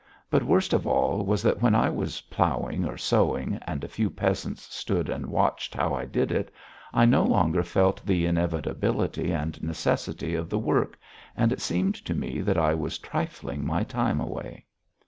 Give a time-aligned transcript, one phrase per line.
[0.31, 4.09] But worst of all was that when I was ploughing or sowing, and a few
[4.09, 6.51] peasants stood and watched how I did it,
[6.91, 10.97] I no longer felt the inevitability and necessity of the work
[11.37, 14.65] and it seemed to me that I was trifling my time away.